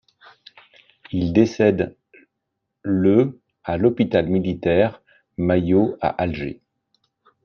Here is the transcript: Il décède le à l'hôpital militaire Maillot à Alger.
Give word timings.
Il 1.11 1.31
décède 1.31 1.95
le 2.81 3.39
à 3.63 3.77
l'hôpital 3.77 4.25
militaire 4.27 5.03
Maillot 5.37 5.95
à 6.01 6.07
Alger. 6.09 6.59